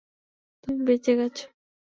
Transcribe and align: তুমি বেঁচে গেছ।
তুমি 0.63 0.79
বেঁচে 0.87 1.13
গেছ। 1.17 1.37